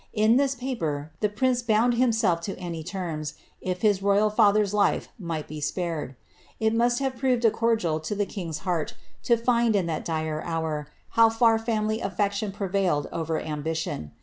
[0.13, 5.01] In this paper, the prince bound himself to any terms, if his royal father's liA
[5.19, 6.15] might be spared.
[6.59, 10.41] It must have proved a cordial to the king's heart to find in that dire
[10.41, 14.13] hour, how far family affection prevailed over ambition.